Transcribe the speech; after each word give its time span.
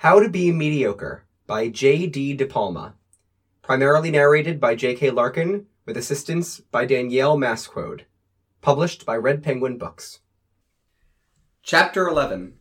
How 0.00 0.18
to 0.18 0.30
Be 0.30 0.50
Mediocre 0.50 1.24
by 1.46 1.68
J.D. 1.68 2.32
De 2.32 2.46
Palma. 2.46 2.94
Primarily 3.60 4.10
narrated 4.10 4.58
by 4.58 4.74
J.K. 4.74 5.10
Larkin, 5.10 5.66
with 5.84 5.98
assistance 5.98 6.58
by 6.58 6.86
Danielle 6.86 7.36
Masquode. 7.36 8.04
Published 8.62 9.04
by 9.04 9.14
Red 9.18 9.42
Penguin 9.42 9.76
Books. 9.76 10.20
Chapter 11.62 12.08
11 12.08 12.54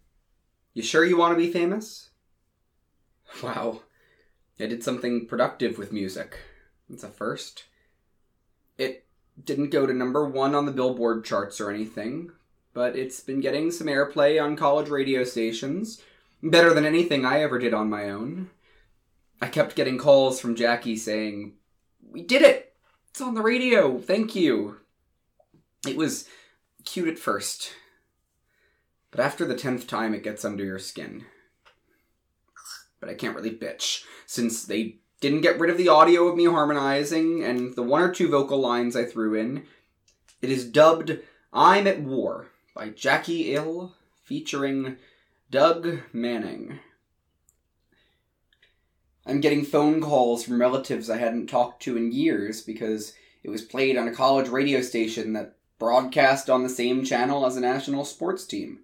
You 0.74 0.84
sure 0.84 1.06
you 1.06 1.16
want 1.16 1.32
to 1.32 1.38
be 1.38 1.50
famous? 1.50 2.10
Wow. 3.42 3.84
I 4.60 4.66
did 4.66 4.84
something 4.84 5.26
productive 5.26 5.78
with 5.78 5.94
music. 5.94 6.40
It's 6.92 7.06
a 7.06 7.08
first. 7.08 7.68
It 8.78 9.06
didn't 9.42 9.70
go 9.70 9.86
to 9.86 9.94
number 9.94 10.28
one 10.28 10.54
on 10.54 10.66
the 10.66 10.74
Billboard 10.74 11.24
charts 11.24 11.62
or 11.62 11.72
anything, 11.72 12.34
but 12.74 12.98
it's 12.98 13.22
been 13.22 13.40
getting 13.40 13.72
some 13.72 13.88
airplay 13.88 14.44
on 14.44 14.58
college 14.58 14.90
radio 14.90 15.24
stations. 15.24 16.02
Better 16.42 16.74
than 16.74 16.86
anything 16.86 17.26
I 17.26 17.42
ever 17.42 17.60
did 17.60 17.74
on 17.74 17.90
my 17.90 18.10
own. 18.10 18.50
I 19.42 19.48
kept 19.48 19.76
getting 19.76 19.98
calls 19.98 20.40
from 20.40 20.56
Jackie 20.56 20.96
saying, 20.96 21.54
We 22.10 22.24
did 22.24 22.42
it! 22.42 22.74
It's 23.10 23.22
on 23.22 23.34
the 23.34 23.42
radio! 23.42 24.00
Thank 24.00 24.36
you! 24.36 24.78
It 25.88 25.96
was 25.96 26.28
cute 26.86 27.08
at 27.08 27.20
first, 27.20 27.74
but 29.12 29.20
after 29.20 29.46
the 29.46 29.56
tenth 29.56 29.88
time 29.88 30.14
it 30.14 30.24
gets 30.24 30.44
under 30.44 30.64
your 30.64 30.80
skin. 30.80 31.26
But 33.00 33.10
I 33.10 33.14
can't 33.14 33.36
really 33.36 33.56
bitch, 33.56 34.04
since 34.26 34.66
they 34.66 34.98
didn't 35.22 35.42
get 35.42 35.60
rid 35.60 35.70
of 35.70 35.78
the 35.78 35.90
audio 35.90 36.28
of 36.28 36.36
me 36.36 36.46
harmonizing 36.46 37.44
and 37.44 37.76
the 37.76 37.84
one 37.84 38.02
or 38.02 38.12
two 38.12 38.30
vocal 38.30 38.60
lines 38.60 38.96
I 38.96 39.06
threw 39.06 39.36
in. 39.36 39.64
It 40.42 40.50
is 40.50 40.66
dubbed 40.66 41.20
I'm 41.52 41.88
at 41.88 42.02
War 42.02 42.48
by 42.76 42.90
Jackie 42.90 43.54
Ill, 43.54 43.96
featuring 44.24 44.98
Doug 45.52 46.02
Manning. 46.14 46.78
I'm 49.26 49.42
getting 49.42 49.66
phone 49.66 50.00
calls 50.00 50.44
from 50.44 50.62
relatives 50.62 51.10
I 51.10 51.18
hadn't 51.18 51.48
talked 51.48 51.82
to 51.84 51.98
in 51.98 52.12
years 52.12 52.62
because 52.62 53.14
it 53.42 53.50
was 53.50 53.64
played 53.64 53.98
on 53.98 54.08
a 54.08 54.14
college 54.14 54.48
radio 54.48 54.82
station 54.82 55.34
that 55.34 55.56
broadcast 55.80 56.52
on 56.52 56.62
the 56.62 56.70
same 56.70 57.04
channel 57.04 57.48
as 57.48 57.58
a 57.58 57.62
national 57.62 58.06
sports 58.06 58.46
team. 58.46 58.82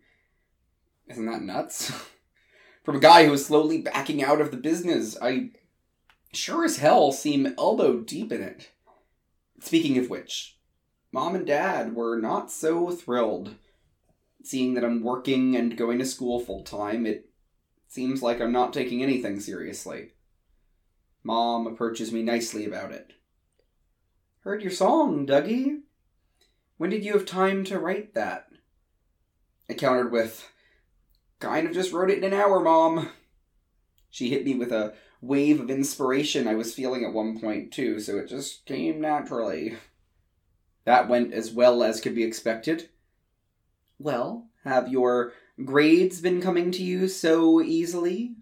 Isn't 1.08 1.28
that 1.28 1.44
nuts? 1.44 1.92
From 2.84 2.96
a 2.96 3.00
guy 3.00 3.28
who 3.28 3.34
is 3.34 3.46
slowly 3.46 3.82
backing 3.82 4.24
out 4.24 4.42
of 4.42 4.50
the 4.50 4.58
business, 4.58 5.16
I 5.22 5.52
sure 6.34 6.66
as 6.66 6.78
hell 6.78 7.12
seem 7.12 7.54
elbow 7.60 8.00
deep 8.00 8.32
in 8.32 8.42
it. 8.42 8.72
Speaking 9.60 10.00
of 10.00 10.10
which, 10.10 10.58
mom 11.12 11.36
and 11.36 11.46
dad 11.46 11.94
were 11.94 12.20
not 12.20 12.52
so 12.52 12.90
thrilled. 12.90 13.54
Seeing 14.46 14.76
that 14.76 14.86
I'm 14.86 15.02
working 15.02 15.56
and 15.56 15.76
going 15.76 15.98
to 15.98 16.06
school 16.06 16.40
full 16.40 16.64
time, 16.64 17.08
it 17.08 17.32
seems 17.88 18.22
like 18.22 18.40
I'm 18.40 18.52
not 18.52 18.74
taking 18.74 19.02
anything 19.02 19.40
seriously. 19.40 20.12
Mom 21.24 21.66
approaches 21.66 22.12
me 22.12 22.22
nicely 22.22 22.64
about 22.64 22.92
it. 22.92 23.14
Heard 24.42 24.62
your 24.62 24.72
song, 24.72 25.26
Dougie. 25.26 25.80
When 26.78 26.92
did 26.92 27.04
you 27.04 27.14
have 27.14 27.26
time 27.26 27.64
to 27.64 27.80
write 27.80 28.14
that? 28.14 28.46
I 29.68 29.74
countered 29.74 30.12
with, 30.12 30.48
Kind 31.40 31.66
of 31.66 31.74
just 31.74 31.92
wrote 31.92 32.12
it 32.12 32.20
in 32.20 32.24
an 32.24 32.40
hour, 32.40 32.60
Mom. 32.60 33.10
She 34.12 34.30
hit 34.30 34.46
me 34.46 34.54
with 34.54 34.72
a 34.72 34.94
wave 35.22 35.60
of 35.60 35.72
inspiration 35.72 36.48
I 36.48 36.54
was 36.54 36.76
feeling 36.76 37.04
at 37.04 37.14
one 37.14 37.40
point, 37.40 37.74
too, 37.74 38.00
so 38.00 38.20
it 38.20 38.28
just 38.28 38.68
came 38.68 39.02
naturally. 39.02 39.76
That 40.84 41.10
went 41.10 41.34
as 41.34 41.52
well 41.52 41.84
as 41.84 42.00
could 42.00 42.14
be 42.14 42.24
expected. 42.24 42.90
Well, 44.00 44.48
have 44.64 44.90
your 44.90 45.34
grades 45.64 46.20
been 46.20 46.42
coming 46.42 46.72
to 46.72 46.84
you 46.84 47.08
so 47.08 47.62
easily? 47.62 48.36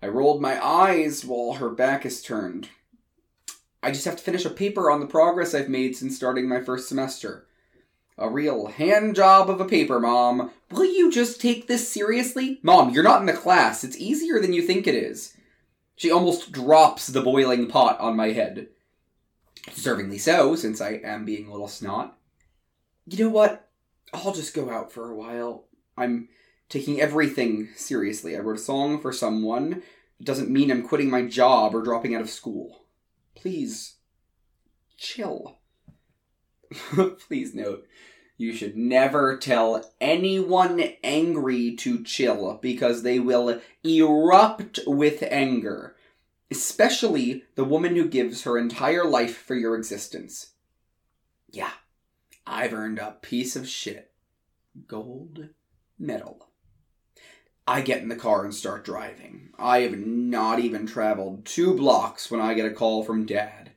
I 0.00 0.06
rolled 0.06 0.40
my 0.40 0.64
eyes 0.64 1.24
while 1.24 1.54
her 1.54 1.70
back 1.70 2.06
is 2.06 2.22
turned. 2.22 2.68
I 3.82 3.90
just 3.90 4.04
have 4.04 4.16
to 4.16 4.22
finish 4.22 4.44
a 4.44 4.50
paper 4.50 4.90
on 4.90 5.00
the 5.00 5.06
progress 5.06 5.54
I've 5.54 5.68
made 5.68 5.96
since 5.96 6.16
starting 6.16 6.48
my 6.48 6.60
first 6.60 6.88
semester. 6.88 7.46
A 8.16 8.28
real 8.28 8.66
hand 8.66 9.14
job 9.14 9.48
of 9.48 9.60
a 9.60 9.64
paper, 9.64 10.00
Mom. 10.00 10.50
Will 10.70 10.84
you 10.84 11.10
just 11.10 11.40
take 11.40 11.66
this 11.66 11.88
seriously? 11.88 12.58
Mom, 12.62 12.90
you're 12.90 13.04
not 13.04 13.20
in 13.20 13.26
the 13.26 13.32
class. 13.32 13.84
It's 13.84 13.96
easier 13.96 14.40
than 14.40 14.52
you 14.52 14.62
think 14.62 14.86
it 14.86 14.94
is. 14.94 15.36
She 15.94 16.10
almost 16.10 16.52
drops 16.52 17.08
the 17.08 17.22
boiling 17.22 17.68
pot 17.68 17.98
on 18.00 18.16
my 18.16 18.28
head. 18.28 18.68
Deservingly 19.66 20.20
so, 20.20 20.54
since 20.56 20.80
I 20.80 21.00
am 21.04 21.24
being 21.24 21.46
a 21.46 21.52
little 21.52 21.68
snot. 21.68 22.16
You 23.06 23.24
know 23.24 23.30
what? 23.30 23.67
I'll 24.12 24.32
just 24.32 24.54
go 24.54 24.70
out 24.70 24.92
for 24.92 25.10
a 25.10 25.16
while. 25.16 25.66
I'm 25.96 26.28
taking 26.68 27.00
everything 27.00 27.68
seriously. 27.76 28.36
I 28.36 28.40
wrote 28.40 28.58
a 28.58 28.62
song 28.62 29.00
for 29.00 29.12
someone. 29.12 29.82
It 30.20 30.24
doesn't 30.24 30.50
mean 30.50 30.70
I'm 30.70 30.86
quitting 30.86 31.10
my 31.10 31.22
job 31.22 31.74
or 31.74 31.82
dropping 31.82 32.14
out 32.14 32.20
of 32.20 32.30
school. 32.30 32.84
Please, 33.34 33.96
chill. 34.96 35.58
Please 37.28 37.54
note, 37.54 37.86
you 38.36 38.52
should 38.52 38.76
never 38.76 39.36
tell 39.36 39.92
anyone 40.00 40.82
angry 41.02 41.74
to 41.76 42.04
chill 42.04 42.58
because 42.60 43.02
they 43.02 43.18
will 43.18 43.60
erupt 43.84 44.80
with 44.86 45.22
anger. 45.30 45.96
Especially 46.50 47.44
the 47.56 47.64
woman 47.64 47.94
who 47.94 48.08
gives 48.08 48.42
her 48.42 48.56
entire 48.56 49.04
life 49.04 49.36
for 49.36 49.54
your 49.54 49.76
existence. 49.76 50.52
Yeah, 51.50 51.72
I've 52.48 52.72
earned 52.72 52.98
a 52.98 53.16
piece 53.20 53.56
of 53.56 53.68
shit. 53.68 54.10
Gold 54.86 55.50
medal. 55.98 56.48
I 57.66 57.82
get 57.82 58.00
in 58.00 58.08
the 58.08 58.16
car 58.16 58.44
and 58.44 58.54
start 58.54 58.84
driving. 58.84 59.50
I 59.58 59.80
have 59.80 59.98
not 59.98 60.58
even 60.58 60.86
traveled 60.86 61.44
two 61.44 61.74
blocks 61.74 62.30
when 62.30 62.40
I 62.40 62.54
get 62.54 62.64
a 62.64 62.70
call 62.70 63.04
from 63.04 63.26
Dad. 63.26 63.72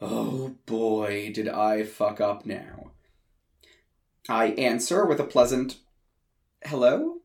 Oh 0.00 0.54
boy, 0.66 1.32
did 1.34 1.48
I 1.48 1.82
fuck 1.82 2.20
up 2.20 2.46
now. 2.46 2.92
I 4.28 4.46
answer 4.52 5.04
with 5.04 5.18
a 5.18 5.24
pleasant, 5.24 5.78
hello? 6.64 7.16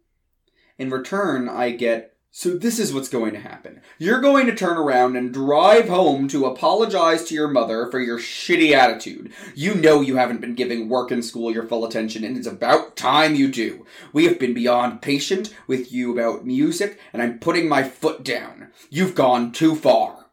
In 0.80 0.90
return, 0.90 1.48
I 1.48 1.72
get, 1.72 2.09
so 2.31 2.56
this 2.56 2.78
is 2.78 2.94
what's 2.94 3.09
going 3.09 3.34
to 3.34 3.40
happen. 3.40 3.81
You're 3.97 4.22
going 4.22 4.45
to 4.45 4.56
turn 4.56 4.78
around 4.78 5.16
and 5.16 5.34
drive 5.34 5.90
home 5.90 6.28
to 6.28 6.45
apologize 6.45 7.25
to 7.25 7.34
your 7.34 7.47
mother 7.47 7.88
for 7.90 8.00
your 8.00 8.19
shitty 8.19 8.72
attitude. 8.72 9.34
You 9.56 9.73
know 9.73 10.01
you 10.01 10.17
haven't 10.17 10.39
been 10.39 10.53
giving 10.53 10.89
work 10.89 11.09
and 11.09 11.25
school 11.25 11.51
your 11.51 11.66
full 11.66 11.85
attention, 11.85 12.23
and 12.23 12.38
it's 12.38 12.45
about 12.45 12.95
time 12.95 13.34
you 13.34 13.51
do. 13.51 13.85
We 14.13 14.25
have 14.25 14.38
been 14.38 14.53
beyond 14.53 15.01
patient 15.01 15.56
with 15.66 15.91
you 15.91 16.13
about 16.13 16.45
music, 16.45 17.00
and 17.13 17.22
I'm 17.22 17.39
putting 17.39 17.68
my 17.68 17.81
foot 17.81 18.23
down. 18.23 18.69
You've 18.91 19.16
gone 19.16 19.51
too 19.51 19.75
far. 19.75 20.28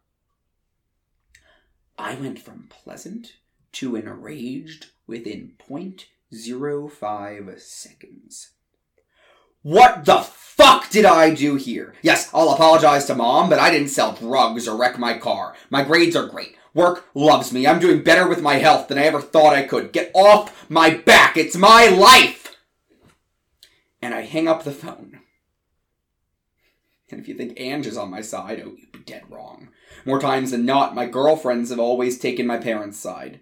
I 1.98 2.14
went 2.16 2.38
from 2.38 2.68
pleasant 2.68 3.36
to 3.72 3.96
enraged 3.96 4.88
within 5.06 5.52
point 5.58 6.06
zero 6.34 6.88
five 6.88 7.54
seconds. 7.58 8.52
What 9.66 10.04
the 10.04 10.18
fuck 10.18 10.90
did 10.90 11.04
I 11.04 11.34
do 11.34 11.56
here? 11.56 11.96
Yes, 12.00 12.30
I'll 12.32 12.50
apologize 12.50 13.06
to 13.06 13.16
mom, 13.16 13.50
but 13.50 13.58
I 13.58 13.68
didn't 13.68 13.88
sell 13.88 14.12
drugs 14.12 14.68
or 14.68 14.76
wreck 14.78 14.96
my 14.96 15.18
car. 15.18 15.56
My 15.70 15.82
grades 15.82 16.14
are 16.14 16.28
great. 16.28 16.54
Work 16.72 17.08
loves 17.14 17.52
me. 17.52 17.66
I'm 17.66 17.80
doing 17.80 18.04
better 18.04 18.28
with 18.28 18.40
my 18.40 18.58
health 18.58 18.86
than 18.86 18.96
I 18.96 19.06
ever 19.06 19.20
thought 19.20 19.56
I 19.56 19.64
could. 19.64 19.90
Get 19.90 20.12
off 20.14 20.70
my 20.70 20.90
back. 20.90 21.36
It's 21.36 21.56
my 21.56 21.88
life. 21.88 22.56
And 24.00 24.14
I 24.14 24.20
hang 24.20 24.46
up 24.46 24.62
the 24.62 24.70
phone. 24.70 25.18
And 27.10 27.18
if 27.18 27.26
you 27.26 27.34
think 27.34 27.58
Ange 27.58 27.88
is 27.88 27.96
on 27.96 28.08
my 28.08 28.20
side, 28.20 28.62
oh, 28.64 28.76
you'd 28.78 28.92
be 28.92 29.00
dead 29.00 29.24
wrong. 29.28 29.70
More 30.04 30.20
times 30.20 30.52
than 30.52 30.64
not, 30.64 30.94
my 30.94 31.06
girlfriends 31.06 31.70
have 31.70 31.80
always 31.80 32.20
taken 32.20 32.46
my 32.46 32.58
parents' 32.58 33.00
side. 33.00 33.40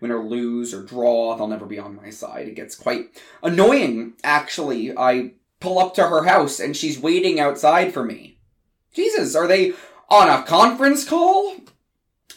Win 0.00 0.10
or 0.10 0.24
lose 0.24 0.72
or 0.72 0.82
draw, 0.82 1.36
they'll 1.36 1.46
never 1.46 1.66
be 1.66 1.78
on 1.78 1.96
my 1.96 2.10
side. 2.10 2.48
It 2.48 2.54
gets 2.54 2.74
quite 2.74 3.20
annoying, 3.42 4.14
actually. 4.24 4.96
I 4.96 5.32
pull 5.60 5.78
up 5.78 5.94
to 5.94 6.08
her 6.08 6.24
house 6.24 6.58
and 6.58 6.76
she's 6.76 6.98
waiting 6.98 7.38
outside 7.38 7.92
for 7.92 8.04
me. 8.04 8.38
Jesus, 8.94 9.34
are 9.34 9.46
they 9.46 9.74
on 10.08 10.28
a 10.28 10.42
conference 10.42 11.06
call? 11.06 11.56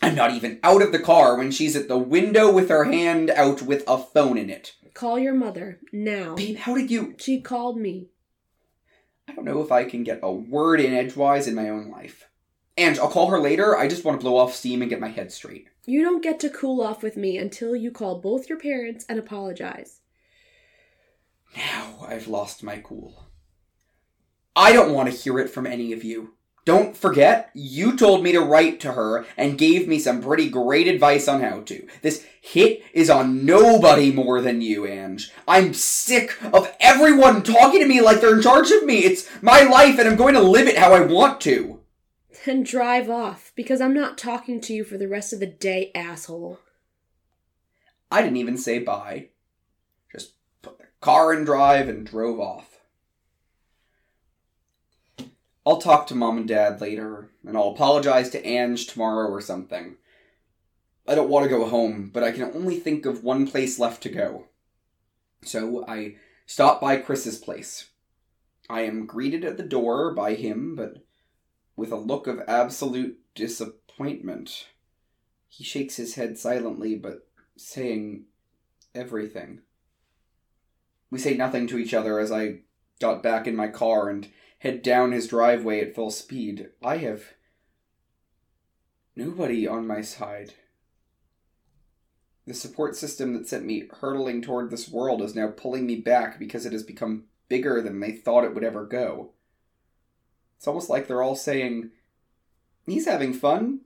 I'm 0.01 0.15
not 0.15 0.31
even 0.31 0.59
out 0.63 0.81
of 0.81 0.91
the 0.91 0.99
car 0.99 1.37
when 1.37 1.51
she's 1.51 1.75
at 1.75 1.87
the 1.87 1.97
window 1.97 2.51
with 2.51 2.69
her 2.69 2.83
hand 2.83 3.29
out 3.29 3.61
with 3.61 3.83
a 3.87 3.97
phone 3.97 4.37
in 4.37 4.49
it. 4.49 4.75
Call 4.93 5.17
your 5.17 5.33
mother 5.33 5.79
now. 5.91 6.35
Babe, 6.35 6.57
how 6.57 6.75
did 6.75 6.91
you. 6.91 7.15
She 7.17 7.41
called 7.41 7.77
me. 7.77 8.09
I 9.27 9.33
don't 9.33 9.45
know 9.45 9.61
if 9.61 9.71
I 9.71 9.85
can 9.85 10.03
get 10.03 10.19
a 10.21 10.31
word 10.31 10.81
in 10.81 10.93
edgewise 10.93 11.47
in 11.47 11.55
my 11.55 11.69
own 11.69 11.89
life. 11.89 12.27
And 12.75 12.97
I'll 12.97 13.09
call 13.09 13.29
her 13.29 13.39
later. 13.39 13.77
I 13.77 13.87
just 13.87 14.03
want 14.03 14.19
to 14.19 14.23
blow 14.23 14.37
off 14.37 14.55
steam 14.55 14.81
and 14.81 14.89
get 14.89 14.99
my 14.99 15.09
head 15.09 15.31
straight. 15.31 15.67
You 15.85 16.01
don't 16.01 16.23
get 16.23 16.39
to 16.39 16.49
cool 16.49 16.81
off 16.81 17.03
with 17.03 17.17
me 17.17 17.37
until 17.37 17.75
you 17.75 17.91
call 17.91 18.19
both 18.19 18.49
your 18.49 18.59
parents 18.59 19.05
and 19.07 19.19
apologize. 19.19 19.99
Now 21.55 22.05
I've 22.07 22.27
lost 22.27 22.63
my 22.63 22.77
cool. 22.77 23.27
I 24.55 24.71
don't 24.71 24.93
want 24.93 25.11
to 25.11 25.15
hear 25.15 25.39
it 25.39 25.49
from 25.49 25.67
any 25.67 25.93
of 25.93 26.03
you. 26.03 26.33
Don't 26.65 26.95
forget, 26.95 27.49
you 27.53 27.97
told 27.97 28.23
me 28.23 28.31
to 28.31 28.39
write 28.39 28.79
to 28.81 28.93
her 28.93 29.25
and 29.35 29.57
gave 29.57 29.85
me 29.85 29.99
some 29.99 30.21
pretty 30.21 30.49
great 30.49 30.87
advice 30.87 31.27
on 31.27 31.41
how 31.41 31.59
to. 31.61 31.85
This 32.01 32.25
hit 32.39 32.81
is 32.93 33.09
on 33.09 33.45
nobody 33.45 34.13
more 34.13 34.39
than 34.39 34.61
you, 34.61 34.87
Ange. 34.87 35.29
I'm 35.45 35.73
sick 35.73 36.37
of 36.53 36.73
everyone 36.79 37.43
talking 37.43 37.81
to 37.81 37.85
me 37.85 37.99
like 37.99 38.21
they're 38.21 38.37
in 38.37 38.41
charge 38.41 38.71
of 38.71 38.85
me. 38.85 38.99
It's 38.99 39.27
my 39.41 39.63
life 39.63 39.99
and 39.99 40.07
I'm 40.07 40.15
going 40.15 40.35
to 40.35 40.41
live 40.41 40.67
it 40.67 40.77
how 40.77 40.93
I 40.93 41.01
want 41.01 41.41
to. 41.41 41.81
Then 42.45 42.63
drive 42.63 43.09
off, 43.09 43.51
because 43.55 43.79
I'm 43.79 43.93
not 43.93 44.17
talking 44.17 44.59
to 44.61 44.73
you 44.73 44.83
for 44.83 44.97
the 44.97 45.07
rest 45.07 45.33
of 45.33 45.39
the 45.39 45.47
day, 45.47 45.91
asshole. 45.93 46.59
I 48.11 48.21
didn't 48.21 48.37
even 48.37 48.57
say 48.57 48.79
bye. 48.79 49.29
Just 50.11 50.33
put 50.61 50.77
the 50.77 50.85
car 50.99 51.33
in 51.33 51.45
drive 51.45 51.87
and 51.87 52.05
drove 52.05 52.39
off. 52.39 52.79
I'll 55.65 55.77
talk 55.77 56.07
to 56.07 56.15
mom 56.15 56.37
and 56.37 56.47
dad 56.47 56.81
later, 56.81 57.29
and 57.45 57.55
I'll 57.55 57.69
apologize 57.69 58.29
to 58.31 58.45
Ange 58.45 58.87
tomorrow 58.87 59.29
or 59.29 59.39
something. 59.39 59.95
I 61.07 61.15
don't 61.15 61.29
want 61.29 61.43
to 61.43 61.49
go 61.49 61.65
home, 61.65 62.11
but 62.13 62.23
I 62.23 62.31
can 62.31 62.43
only 62.43 62.79
think 62.79 63.05
of 63.05 63.23
one 63.23 63.47
place 63.47 63.79
left 63.79 64.03
to 64.03 64.09
go. 64.09 64.47
So 65.41 65.85
I 65.87 66.15
stop 66.45 66.81
by 66.81 66.97
Chris's 66.97 67.37
place. 67.37 67.89
I 68.69 68.81
am 68.81 69.05
greeted 69.05 69.45
at 69.45 69.57
the 69.57 69.63
door 69.63 70.13
by 70.13 70.33
him, 70.35 70.75
but 70.75 71.03
with 71.75 71.91
a 71.91 71.97
look 71.97 72.27
of 72.27 72.41
absolute 72.47 73.19
disappointment. 73.35 74.67
He 75.47 75.63
shakes 75.63 75.95
his 75.95 76.15
head 76.15 76.37
silently, 76.37 76.95
but 76.95 77.27
saying 77.55 78.25
everything. 78.95 79.61
We 81.09 81.19
say 81.19 81.35
nothing 81.35 81.67
to 81.67 81.77
each 81.77 81.93
other 81.93 82.19
as 82.19 82.31
I 82.31 82.61
got 82.99 83.21
back 83.21 83.47
in 83.47 83.55
my 83.55 83.67
car 83.67 84.09
and 84.09 84.27
head 84.59 84.81
down 84.81 85.11
his 85.11 85.27
driveway 85.27 85.81
at 85.81 85.93
full 85.93 86.09
speed. 86.09 86.69
I 86.83 86.97
have 86.97 87.33
nobody 89.15 89.67
on 89.67 89.85
my 89.85 90.01
side. 90.01 90.53
The 92.45 92.53
support 92.53 92.95
system 92.95 93.33
that 93.33 93.47
sent 93.47 93.65
me 93.65 93.87
hurtling 94.01 94.41
toward 94.41 94.69
this 94.69 94.89
world 94.89 95.21
is 95.21 95.35
now 95.35 95.47
pulling 95.47 95.85
me 95.85 95.97
back 95.97 96.39
because 96.39 96.65
it 96.65 96.73
has 96.73 96.83
become 96.83 97.25
bigger 97.47 97.81
than 97.81 97.99
they 97.99 98.11
thought 98.11 98.43
it 98.43 98.53
would 98.53 98.63
ever 98.63 98.85
go. 98.85 99.31
It's 100.63 100.67
almost 100.69 100.89
like 100.89 101.07
they're 101.07 101.21
all 101.21 101.35
saying, 101.35 101.89
He's 102.85 103.05
having 103.05 103.33
fun. 103.33 103.81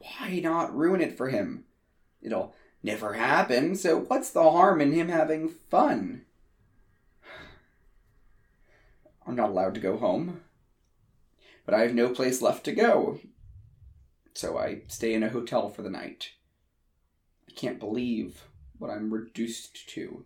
Why 0.00 0.40
not 0.40 0.76
ruin 0.76 1.00
it 1.00 1.16
for 1.16 1.28
him? 1.28 1.66
It'll 2.20 2.52
never 2.82 3.12
happen, 3.12 3.76
so 3.76 3.96
what's 3.96 4.28
the 4.30 4.42
harm 4.42 4.80
in 4.80 4.90
him 4.90 5.08
having 5.08 5.48
fun? 5.48 6.22
I'm 9.24 9.36
not 9.36 9.50
allowed 9.50 9.74
to 9.74 9.80
go 9.80 9.98
home. 9.98 10.40
But 11.64 11.76
I 11.76 11.82
have 11.82 11.94
no 11.94 12.08
place 12.08 12.42
left 12.42 12.64
to 12.64 12.72
go. 12.72 13.20
So 14.34 14.58
I 14.58 14.82
stay 14.88 15.14
in 15.14 15.22
a 15.22 15.28
hotel 15.28 15.68
for 15.68 15.82
the 15.82 15.90
night. 15.90 16.30
I 17.48 17.52
can't 17.52 17.78
believe 17.78 18.48
what 18.78 18.90
I'm 18.90 19.14
reduced 19.14 19.88
to. 19.90 20.24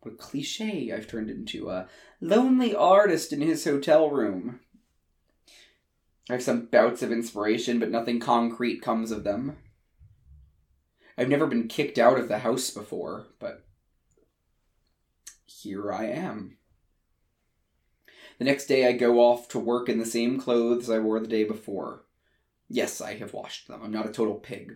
What 0.00 0.14
a 0.14 0.16
cliche 0.16 0.92
I've 0.92 1.08
turned 1.08 1.30
into 1.30 1.70
a 1.70 1.88
lonely 2.20 2.74
artist 2.74 3.32
in 3.32 3.40
his 3.40 3.64
hotel 3.64 4.10
room. 4.10 4.60
I 6.30 6.34
have 6.34 6.42
some 6.42 6.66
bouts 6.66 7.02
of 7.02 7.10
inspiration, 7.10 7.78
but 7.78 7.90
nothing 7.90 8.20
concrete 8.20 8.82
comes 8.82 9.10
of 9.10 9.24
them. 9.24 9.56
I've 11.16 11.28
never 11.28 11.46
been 11.46 11.68
kicked 11.68 11.98
out 11.98 12.18
of 12.18 12.28
the 12.28 12.38
house 12.38 12.70
before, 12.70 13.26
but 13.40 13.64
here 15.46 15.92
I 15.92 16.04
am. 16.06 16.58
The 18.38 18.44
next 18.44 18.66
day 18.66 18.86
I 18.86 18.92
go 18.92 19.18
off 19.18 19.48
to 19.48 19.58
work 19.58 19.88
in 19.88 19.98
the 19.98 20.06
same 20.06 20.38
clothes 20.38 20.88
I 20.88 21.00
wore 21.00 21.18
the 21.18 21.26
day 21.26 21.42
before. 21.42 22.04
Yes, 22.68 23.00
I 23.00 23.14
have 23.14 23.32
washed 23.32 23.66
them. 23.66 23.80
I'm 23.82 23.90
not 23.90 24.08
a 24.08 24.12
total 24.12 24.36
pig. 24.36 24.74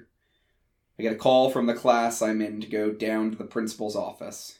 I 0.98 1.02
get 1.02 1.12
a 1.12 1.16
call 1.16 1.50
from 1.50 1.66
the 1.66 1.74
class 1.74 2.22
I'm 2.22 2.42
in 2.42 2.60
to 2.60 2.66
go 2.66 2.90
down 2.90 3.30
to 3.30 3.36
the 3.36 3.44
principal's 3.44 3.94
office. 3.94 4.58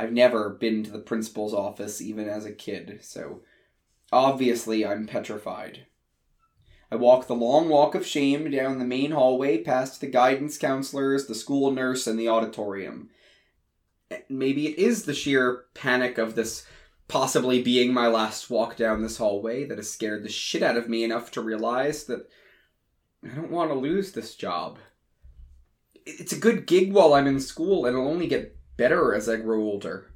I've 0.00 0.12
never 0.12 0.48
been 0.48 0.82
to 0.84 0.90
the 0.90 0.98
principal's 0.98 1.52
office 1.52 2.00
even 2.00 2.26
as 2.26 2.46
a 2.46 2.52
kid, 2.52 3.00
so 3.02 3.42
obviously 4.10 4.86
I'm 4.86 5.06
petrified. 5.06 5.84
I 6.90 6.96
walk 6.96 7.26
the 7.26 7.34
long 7.34 7.68
walk 7.68 7.94
of 7.94 8.06
shame 8.06 8.50
down 8.50 8.78
the 8.78 8.86
main 8.86 9.10
hallway 9.10 9.62
past 9.62 10.00
the 10.00 10.06
guidance 10.06 10.56
counselors, 10.56 11.26
the 11.26 11.34
school 11.34 11.70
nurse, 11.70 12.06
and 12.06 12.18
the 12.18 12.28
auditorium. 12.28 13.10
Maybe 14.30 14.68
it 14.68 14.78
is 14.78 15.04
the 15.04 15.12
sheer 15.12 15.66
panic 15.74 16.16
of 16.16 16.34
this 16.34 16.64
possibly 17.06 17.62
being 17.62 17.92
my 17.92 18.06
last 18.06 18.48
walk 18.48 18.78
down 18.78 19.02
this 19.02 19.18
hallway 19.18 19.66
that 19.66 19.76
has 19.76 19.92
scared 19.92 20.24
the 20.24 20.30
shit 20.30 20.62
out 20.62 20.78
of 20.78 20.88
me 20.88 21.04
enough 21.04 21.30
to 21.32 21.42
realize 21.42 22.04
that 22.04 22.26
I 23.22 23.34
don't 23.34 23.50
want 23.50 23.70
to 23.70 23.74
lose 23.74 24.12
this 24.12 24.34
job. 24.34 24.78
It's 26.06 26.32
a 26.32 26.40
good 26.40 26.66
gig 26.66 26.90
while 26.90 27.12
I'm 27.12 27.26
in 27.26 27.38
school, 27.38 27.84
and 27.84 27.94
it'll 27.94 28.08
only 28.08 28.28
get 28.28 28.56
better 28.80 29.14
as 29.14 29.28
I 29.28 29.36
grow 29.36 29.60
older. 29.60 30.10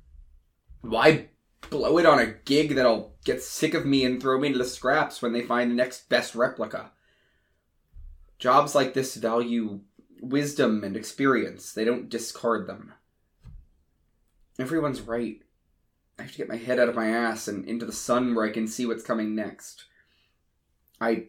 Why 0.80 1.28
blow 1.68 1.98
it 1.98 2.06
on 2.06 2.18
a 2.18 2.32
gig 2.46 2.74
that'll 2.74 3.14
get 3.22 3.42
sick 3.42 3.74
of 3.74 3.84
me 3.84 4.06
and 4.06 4.18
throw 4.18 4.40
me 4.40 4.46
into 4.46 4.58
the 4.58 4.64
scraps 4.64 5.20
when 5.20 5.34
they 5.34 5.42
find 5.42 5.70
the 5.70 5.74
next 5.74 6.08
best 6.08 6.34
replica? 6.34 6.90
Jobs 8.38 8.74
like 8.74 8.94
this 8.94 9.16
value 9.16 9.80
wisdom 10.18 10.82
and 10.82 10.96
experience, 10.96 11.74
they 11.74 11.84
don't 11.84 12.08
discard 12.08 12.66
them. 12.66 12.94
Everyone's 14.58 15.02
right. 15.02 15.42
I 16.18 16.22
have 16.22 16.32
to 16.32 16.38
get 16.38 16.48
my 16.48 16.56
head 16.56 16.78
out 16.78 16.88
of 16.88 16.94
my 16.94 17.08
ass 17.08 17.48
and 17.48 17.66
into 17.66 17.84
the 17.84 17.92
sun 17.92 18.34
where 18.34 18.46
I 18.46 18.50
can 18.50 18.66
see 18.66 18.86
what's 18.86 19.04
coming 19.04 19.34
next. 19.34 19.84
I 20.98 21.26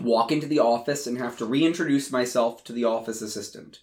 walk 0.00 0.30
into 0.30 0.46
the 0.46 0.60
office 0.60 1.08
and 1.08 1.18
have 1.18 1.36
to 1.38 1.44
reintroduce 1.44 2.12
myself 2.12 2.62
to 2.64 2.72
the 2.72 2.84
office 2.84 3.20
assistant. 3.20 3.80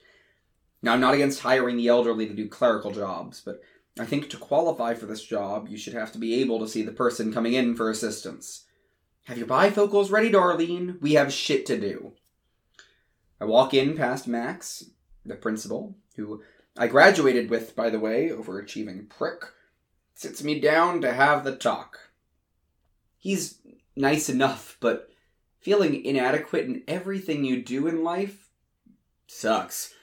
Now, 0.83 0.93
I'm 0.93 0.99
not 0.99 1.13
against 1.13 1.39
hiring 1.39 1.77
the 1.77 1.87
elderly 1.87 2.27
to 2.27 2.33
do 2.33 2.49
clerical 2.49 2.91
jobs, 2.91 3.41
but 3.43 3.61
I 3.97 4.05
think 4.05 4.29
to 4.29 4.37
qualify 4.37 4.93
for 4.93 5.05
this 5.05 5.23
job, 5.23 5.69
you 5.69 5.77
should 5.77 5.93
have 5.93 6.11
to 6.11 6.17
be 6.17 6.41
able 6.41 6.59
to 6.59 6.67
see 6.67 6.83
the 6.83 6.91
person 6.91 7.33
coming 7.33 7.53
in 7.53 7.73
for 7.73 7.89
assistance. 7.89 8.65
Have 9.23 9.37
your 9.37 9.47
bifocals 9.47 10.11
ready, 10.11 10.29
Darlene? 10.29 11.01
We 11.01 11.13
have 11.13 11.31
shit 11.31 11.65
to 11.67 11.79
do. 11.79 12.11
I 13.39 13.45
walk 13.45 13.73
in 13.73 13.95
past 13.95 14.27
Max, 14.27 14.83
the 15.25 15.35
principal, 15.35 15.95
who 16.17 16.43
I 16.77 16.87
graduated 16.87 17.49
with, 17.49 17.77
by 17.77 17.89
the 17.89 17.99
way, 17.99 18.29
overachieving 18.29 19.07
prick 19.07 19.45
sits 20.13 20.43
me 20.43 20.59
down 20.59 20.99
to 21.01 21.13
have 21.13 21.43
the 21.43 21.55
talk. 21.55 22.11
He's 23.17 23.59
nice 23.95 24.27
enough, 24.27 24.77
but 24.81 25.09
feeling 25.61 26.03
inadequate 26.03 26.65
in 26.65 26.83
everything 26.89 27.45
you 27.45 27.61
do 27.61 27.87
in 27.87 28.03
life 28.03 28.49
sucks. 29.27 29.93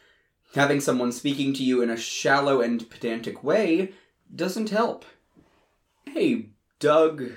Having 0.55 0.81
someone 0.81 1.13
speaking 1.13 1.53
to 1.55 1.63
you 1.63 1.81
in 1.81 1.91
a 1.91 1.97
shallow 1.97 2.61
and 2.61 2.89
pedantic 2.91 3.45
way 3.45 3.93
doesn't 4.35 4.71
help. 4.71 5.05
Hey, 6.07 6.47
Doug, 6.81 7.33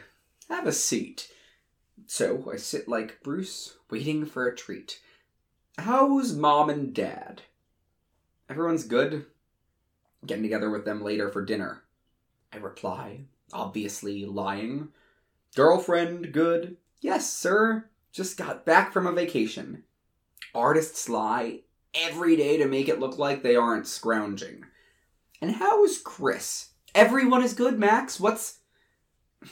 have 0.50 0.66
a 0.66 0.72
seat. 0.72 1.32
So 2.08 2.50
I 2.52 2.58
sit 2.58 2.88
like 2.88 3.22
Bruce, 3.22 3.78
waiting 3.92 4.26
for 4.26 4.48
a 4.48 4.56
treat. 4.56 5.00
How's 5.78 6.34
mom 6.34 6.72
and 6.72 6.92
dad? 6.94 7.44
Everyone's 8.50 8.86
good. 8.86 9.28
Getting 10.26 10.44
together 10.44 10.72
with 10.72 10.86
them 10.86 11.04
later 11.04 11.30
for 11.30 11.46
dinner. 11.46 11.84
I 12.52 12.58
reply, 12.58 13.22
obviously 13.52 14.26
lying. 14.26 14.90
Girlfriend, 15.56 16.32
good. 16.32 16.78
Yes, 17.00 17.32
sir. 17.32 17.86
Just 18.12 18.38
got 18.38 18.66
back 18.66 18.92
from 18.92 19.06
a 19.06 19.12
vacation. 19.12 19.84
Artists 20.56 21.10
lie 21.10 21.62
every 21.94 22.36
day 22.36 22.58
to 22.58 22.68
make 22.68 22.90
it 22.90 23.00
look 23.00 23.18
like 23.18 23.44
they 23.44 23.56
aren't 23.56 23.88
scrounging. 23.88 24.66
And 25.42 25.52
how's 25.52 25.98
Chris? 25.98 26.70
Everyone 26.96 27.44
is 27.44 27.54
good, 27.54 27.80
Max. 27.80 28.20
What's. 28.20 28.60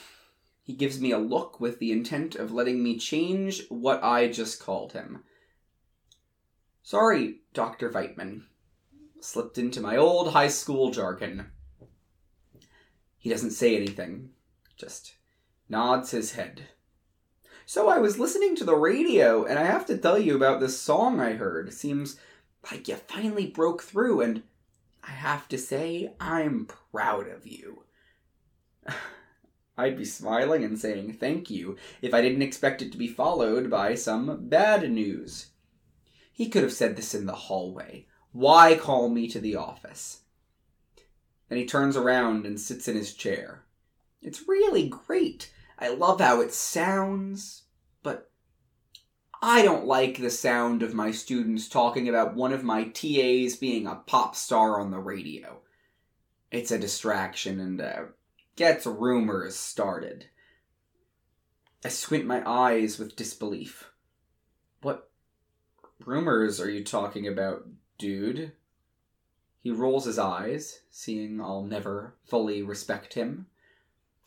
He 0.64 0.74
gives 0.74 1.00
me 1.00 1.10
a 1.10 1.18
look 1.18 1.60
with 1.60 1.80
the 1.80 1.90
intent 1.90 2.36
of 2.36 2.52
letting 2.52 2.84
me 2.84 2.96
change 2.96 3.66
what 3.68 4.02
I 4.04 4.28
just 4.28 4.60
called 4.60 4.92
him. 4.92 5.24
Sorry, 6.84 7.40
Dr. 7.52 7.90
Veitman. 7.90 8.44
Slipped 9.20 9.58
into 9.58 9.80
my 9.80 9.96
old 9.96 10.32
high 10.32 10.48
school 10.48 10.92
jargon. 10.92 11.50
He 13.18 13.28
doesn't 13.28 13.50
say 13.50 13.76
anything, 13.76 14.30
just 14.76 15.14
nods 15.68 16.12
his 16.12 16.32
head. 16.32 16.68
So 17.66 17.88
I 17.88 17.98
was 17.98 18.18
listening 18.18 18.56
to 18.56 18.64
the 18.64 18.74
radio, 18.74 19.44
and 19.44 19.58
I 19.58 19.64
have 19.64 19.86
to 19.86 19.96
tell 19.96 20.18
you 20.18 20.34
about 20.34 20.60
this 20.60 20.80
song 20.80 21.20
I 21.20 21.34
heard. 21.34 21.72
Seems 21.72 22.18
like 22.70 22.88
you 22.88 22.96
finally 22.96 23.46
broke 23.46 23.82
through, 23.82 24.20
and 24.20 24.42
I 25.02 25.10
have 25.10 25.48
to 25.48 25.58
say, 25.58 26.12
I'm 26.20 26.66
proud 26.66 27.28
of 27.28 27.46
you. 27.46 27.84
I'd 29.78 29.96
be 29.96 30.04
smiling 30.04 30.64
and 30.64 30.78
saying 30.78 31.14
thank 31.14 31.50
you 31.50 31.76
if 32.02 32.12
I 32.12 32.20
didn't 32.20 32.42
expect 32.42 32.82
it 32.82 32.92
to 32.92 32.98
be 32.98 33.08
followed 33.08 33.70
by 33.70 33.94
some 33.94 34.48
bad 34.48 34.88
news. 34.90 35.48
He 36.32 36.48
could 36.48 36.62
have 36.62 36.72
said 36.72 36.96
this 36.96 37.14
in 37.14 37.26
the 37.26 37.32
hallway. 37.32 38.06
Why 38.32 38.76
call 38.76 39.08
me 39.08 39.28
to 39.28 39.40
the 39.40 39.56
office? 39.56 40.20
Then 41.48 41.58
he 41.58 41.66
turns 41.66 41.96
around 41.96 42.46
and 42.46 42.58
sits 42.58 42.88
in 42.88 42.96
his 42.96 43.12
chair. 43.12 43.64
It's 44.22 44.48
really 44.48 44.88
great. 44.88 45.52
I 45.78 45.88
love 45.88 46.20
how 46.20 46.40
it 46.40 46.54
sounds, 46.54 47.64
but 48.02 48.30
I 49.44 49.62
don't 49.62 49.86
like 49.86 50.18
the 50.18 50.30
sound 50.30 50.84
of 50.84 50.94
my 50.94 51.10
students 51.10 51.68
talking 51.68 52.08
about 52.08 52.36
one 52.36 52.52
of 52.52 52.62
my 52.62 52.84
TAs 52.84 53.56
being 53.56 53.88
a 53.88 53.96
pop 53.96 54.36
star 54.36 54.80
on 54.80 54.92
the 54.92 55.00
radio. 55.00 55.58
It's 56.52 56.70
a 56.70 56.78
distraction 56.78 57.58
and 57.58 57.80
uh, 57.80 58.02
gets 58.54 58.86
rumors 58.86 59.56
started. 59.56 60.26
I 61.84 61.88
squint 61.88 62.24
my 62.24 62.40
eyes 62.46 63.00
with 63.00 63.16
disbelief. 63.16 63.90
What 64.80 65.10
rumors 66.06 66.60
are 66.60 66.70
you 66.70 66.84
talking 66.84 67.26
about, 67.26 67.66
dude? 67.98 68.52
He 69.58 69.72
rolls 69.72 70.04
his 70.04 70.20
eyes, 70.20 70.82
seeing 70.88 71.40
I'll 71.40 71.64
never 71.64 72.14
fully 72.24 72.62
respect 72.62 73.14
him. 73.14 73.46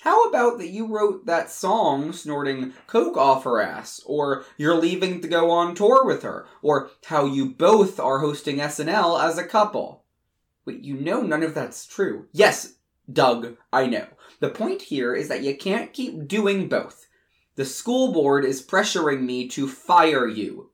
How 0.01 0.25
about 0.25 0.59
that 0.59 0.69
you 0.69 0.85
wrote 0.87 1.25
that 1.25 1.49
song 1.49 2.13
snorting 2.13 2.73
coke 2.85 3.17
off 3.17 3.43
her 3.43 3.61
ass, 3.61 4.01
or 4.05 4.45
you're 4.57 4.75
leaving 4.75 5.21
to 5.21 5.27
go 5.27 5.49
on 5.49 5.73
tour 5.73 6.05
with 6.05 6.21
her, 6.23 6.45
or 6.61 6.91
how 7.05 7.25
you 7.25 7.49
both 7.49 7.99
are 7.99 8.19
hosting 8.19 8.57
SNL 8.57 9.23
as 9.23 9.37
a 9.37 9.45
couple? 9.45 10.03
Wait, 10.65 10.81
you 10.81 10.95
know 10.95 11.21
none 11.21 11.43
of 11.43 11.53
that's 11.53 11.85
true. 11.85 12.27
Yes, 12.31 12.75
Doug, 13.11 13.57
I 13.71 13.87
know. 13.87 14.07
The 14.39 14.49
point 14.49 14.83
here 14.83 15.15
is 15.15 15.27
that 15.29 15.43
you 15.43 15.55
can't 15.55 15.93
keep 15.93 16.27
doing 16.27 16.67
both. 16.67 17.07
The 17.55 17.65
school 17.65 18.11
board 18.11 18.45
is 18.45 18.65
pressuring 18.65 19.21
me 19.21 19.47
to 19.49 19.67
fire 19.67 20.27
you. 20.27 20.71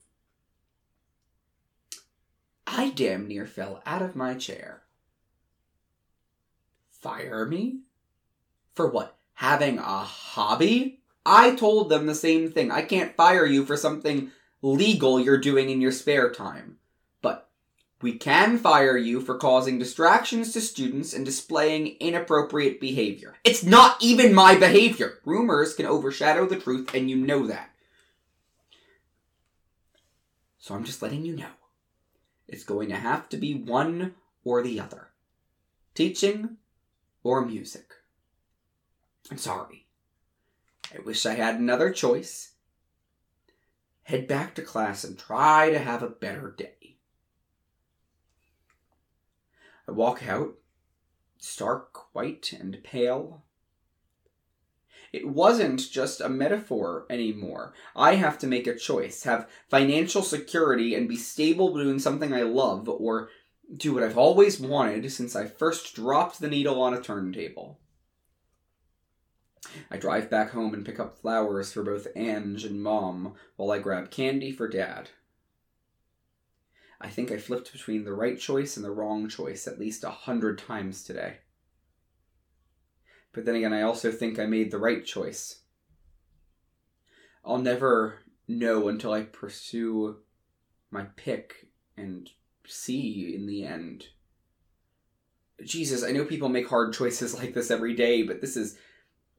I 2.66 2.90
damn 2.92 3.28
near 3.28 3.46
fell 3.46 3.82
out 3.86 4.02
of 4.02 4.16
my 4.16 4.34
chair. 4.34 4.84
Fire 6.90 7.46
me? 7.46 7.82
For 8.74 8.90
what? 8.90 9.18
Having 9.36 9.80
a 9.80 10.00
hobby? 10.00 11.02
I 11.26 11.56
told 11.56 11.90
them 11.90 12.06
the 12.06 12.16
same 12.16 12.52
thing. 12.52 12.72
I 12.72 12.82
can't 12.82 13.16
fire 13.16 13.46
you 13.46 13.66
for 13.66 13.78
something 13.78 14.32
legal 14.62 15.20
you're 15.20 15.38
doing 15.38 15.70
in 15.70 15.82
your 15.82 15.92
spare 15.92 16.32
time. 16.32 16.78
But 17.22 17.50
we 18.02 18.18
can 18.18 18.58
fire 18.58 18.98
you 18.98 19.22
for 19.22 19.38
causing 19.38 19.78
distractions 19.78 20.54
to 20.54 20.62
students 20.62 21.14
and 21.14 21.26
displaying 21.26 21.98
inappropriate 22.00 22.80
behavior. 22.80 23.36
It's 23.44 23.64
not 23.64 23.98
even 24.02 24.34
my 24.34 24.56
behavior. 24.56 25.20
Rumors 25.26 25.74
can 25.74 25.86
overshadow 25.86 26.48
the 26.48 26.60
truth, 26.60 26.94
and 26.94 27.10
you 27.10 27.16
know 27.16 27.48
that. 27.48 27.70
So 30.58 30.76
I'm 30.76 30.84
just 30.84 31.02
letting 31.02 31.26
you 31.26 31.36
know. 31.36 31.50
It's 32.48 32.64
going 32.64 32.90
to 32.90 32.96
have 32.96 33.30
to 33.30 33.38
be 33.38 33.56
one 33.56 34.16
or 34.44 34.62
the 34.62 34.80
other 34.80 35.10
teaching 35.94 36.58
or 37.24 37.46
music. 37.46 37.94
I'm 39.30 39.38
sorry. 39.38 39.86
I 40.94 41.02
wish 41.02 41.26
I 41.26 41.36
had 41.36 41.56
another 41.56 41.92
choice. 41.92 42.54
Head 44.04 44.28
back 44.28 44.56
to 44.56 44.62
class 44.62 45.04
and 45.04 45.18
try 45.18 45.70
to 45.70 45.80
have 45.80 46.04
a 46.04 46.10
better 46.10 46.54
day. 46.58 46.98
I 49.88 49.92
walk 49.92 50.28
out, 50.28 50.56
stark 51.38 52.14
white 52.14 52.54
and 52.58 52.84
pale. 52.84 53.44
It 55.12 55.28
wasn't 55.28 55.92
just 55.92 56.22
a 56.22 56.30
metaphor 56.30 57.06
anymore. 57.10 57.74
I 57.96 58.16
have 58.16 58.40
to 58.40 58.48
make 58.48 58.68
a 58.68 58.76
choice, 58.76 59.24
have 59.24 59.50
financial 59.70 60.22
security, 60.22 60.96
and 60.96 61.10
be 61.10 61.18
stable 61.18 61.74
doing 61.74 62.00
something 62.00 62.34
I 62.34 62.44
love, 62.44 62.88
or 62.88 63.30
do 63.76 63.94
what 63.94 64.04
I've 64.04 64.18
always 64.18 64.60
wanted 64.60 65.12
since 65.12 65.36
I 65.36 65.48
first 65.48 65.96
dropped 65.96 66.40
the 66.40 66.48
needle 66.48 66.82
on 66.82 66.94
a 66.94 67.02
turntable. 67.02 67.80
I 69.90 69.98
drive 69.98 70.30
back 70.30 70.52
home 70.52 70.74
and 70.74 70.86
pick 70.86 71.00
up 71.00 71.20
flowers 71.20 71.72
for 71.72 71.84
both 71.84 72.08
Ange 72.16 72.66
and 72.66 72.82
Mom 72.82 73.36
while 73.56 73.72
I 73.72 73.80
grab 73.80 74.10
candy 74.10 74.52
for 74.52 74.68
Dad. 74.68 75.10
I 77.00 77.10
think 77.10 77.32
I 77.32 77.38
flipped 77.38 77.72
between 77.72 78.04
the 78.04 78.14
right 78.14 78.40
choice 78.40 78.76
and 78.76 78.86
the 78.86 78.92
wrong 78.92 79.28
choice 79.28 79.68
at 79.68 79.80
least 79.80 80.04
a 80.04 80.10
hundred 80.10 80.60
times 80.60 81.04
today. 81.04 81.38
But 83.34 83.46
then 83.46 83.56
again, 83.56 83.74
I 83.74 83.82
also 83.82 84.12
think 84.12 84.38
I 84.38 84.46
made 84.46 84.72
the 84.72 84.78
right 84.78 85.06
choice. 85.06 85.62
I'll 87.44 87.58
never 87.58 88.20
know 88.48 88.88
until 88.88 89.14
I 89.14 89.24
pursue 89.24 90.18
my 90.92 91.04
pick 91.16 91.68
and 91.98 92.30
see 92.68 93.34
in 93.36 93.48
the 93.48 93.64
end. 93.64 94.08
Jesus, 95.64 96.04
I 96.04 96.12
know 96.12 96.26
people 96.26 96.50
make 96.50 96.68
hard 96.68 96.94
choices 96.94 97.34
like 97.40 97.54
this 97.54 97.72
every 97.72 97.96
day, 97.96 98.24
but 98.24 98.42
this 98.42 98.58
is 98.58 98.78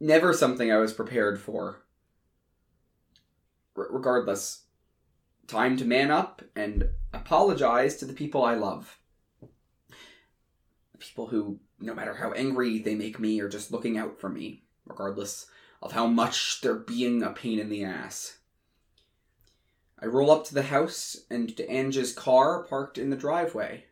never 0.02 0.32
something 0.32 0.70
I 0.70 0.78
was 0.78 0.92
prepared 0.92 1.40
for. 1.40 1.84
R- 3.76 3.88
regardless, 3.88 4.64
time 5.46 5.76
to 5.76 5.84
man 5.84 6.10
up 6.10 6.42
and 6.56 6.88
apologize 7.14 7.96
to 7.96 8.04
the 8.04 8.12
people 8.12 8.44
I 8.44 8.54
love. 8.54 8.98
The 9.40 10.98
people 10.98 11.28
who, 11.28 11.60
no 11.80 11.94
matter 11.94 12.14
how 12.14 12.32
angry 12.32 12.80
they 12.80 12.96
make 12.96 13.20
me, 13.20 13.40
are 13.40 13.48
just 13.48 13.70
looking 13.70 13.96
out 13.96 14.20
for 14.20 14.28
me, 14.28 14.64
regardless 14.86 15.46
of 15.80 15.92
how 15.92 16.06
much 16.08 16.60
they're 16.60 16.74
being 16.74 17.22
a 17.22 17.30
pain 17.30 17.58
in 17.58 17.70
the 17.70 17.84
ass. 17.84 18.38
I 20.00 20.06
roll 20.06 20.32
up 20.32 20.44
to 20.46 20.54
the 20.54 20.64
house 20.64 21.16
and 21.30 21.56
to 21.56 21.70
Ange's 21.70 22.12
car 22.12 22.64
parked 22.64 22.98
in 22.98 23.10
the 23.10 23.16
driveway. 23.16 23.84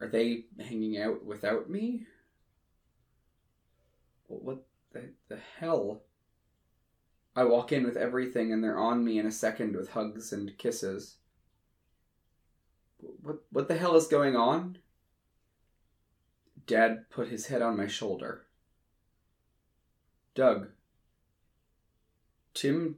Are 0.00 0.08
they 0.08 0.46
hanging 0.58 0.98
out 0.98 1.22
without 1.22 1.68
me? 1.68 2.06
What 4.40 4.62
the, 4.92 5.10
the 5.28 5.38
hell? 5.58 6.02
I 7.34 7.44
walk 7.44 7.72
in 7.72 7.84
with 7.84 7.96
everything 7.96 8.52
and 8.52 8.62
they're 8.62 8.78
on 8.78 9.04
me 9.04 9.18
in 9.18 9.26
a 9.26 9.32
second 9.32 9.74
with 9.74 9.90
hugs 9.90 10.32
and 10.32 10.56
kisses. 10.58 11.16
What 13.22 13.42
what 13.50 13.68
the 13.68 13.76
hell 13.76 13.96
is 13.96 14.06
going 14.06 14.36
on? 14.36 14.78
Dad 16.66 17.10
put 17.10 17.28
his 17.28 17.46
head 17.46 17.62
on 17.62 17.76
my 17.76 17.86
shoulder. 17.86 18.46
Doug. 20.34 20.68
Tim 22.54 22.96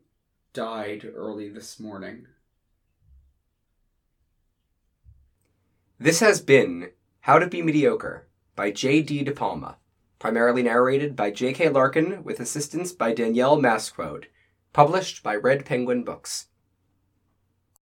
died 0.52 1.10
early 1.14 1.48
this 1.48 1.80
morning. 1.80 2.26
This 5.98 6.20
has 6.20 6.40
been 6.40 6.90
How 7.20 7.38
to 7.38 7.46
Be 7.46 7.62
Mediocre 7.62 8.26
by 8.56 8.70
J.D. 8.70 9.24
De 9.24 9.32
Palma, 9.32 9.76
primarily 10.24 10.62
narrated 10.62 11.14
by 11.14 11.30
J.K. 11.30 11.68
Larkin 11.68 12.24
with 12.24 12.40
assistance 12.40 12.92
by 12.92 13.12
Danielle 13.12 13.58
Masquode, 13.58 14.24
published 14.72 15.22
by 15.22 15.36
Red 15.36 15.66
Penguin 15.66 16.02
Books. 16.02 16.46